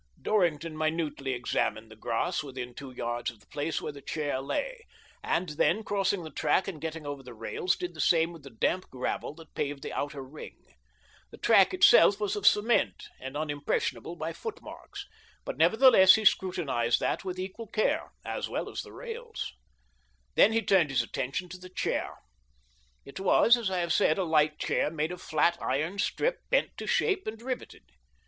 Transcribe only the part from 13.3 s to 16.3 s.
unimpressionable by footmarks, but nevertheless he